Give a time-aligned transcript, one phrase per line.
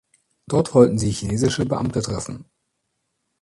[0.47, 2.45] Dort wollten sie chinesische Beamte treffen.